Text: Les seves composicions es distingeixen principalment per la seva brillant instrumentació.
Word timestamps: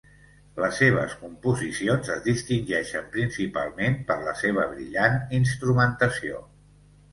Les 0.61 0.77
seves 0.83 1.11
composicions 1.25 2.09
es 2.13 2.23
distingeixen 2.29 3.05
principalment 3.17 4.01
per 4.09 4.19
la 4.25 4.35
seva 4.41 4.67
brillant 4.75 5.39
instrumentació. 5.43 6.45